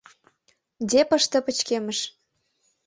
Депошто 0.89 1.37
пычкемыш. 1.45 1.99